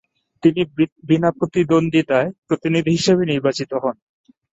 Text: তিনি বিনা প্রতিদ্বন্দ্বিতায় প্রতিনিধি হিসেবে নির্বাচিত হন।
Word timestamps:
তিনি 0.43 0.61
বিনা 1.09 1.29
প্রতিদ্বন্দ্বিতায় 1.37 2.29
প্রতিনিধি 2.47 2.91
হিসেবে 2.97 3.23
নির্বাচিত 3.31 3.71
হন। 3.83 3.95